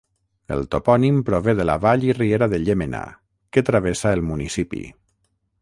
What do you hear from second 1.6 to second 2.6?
la vall i riera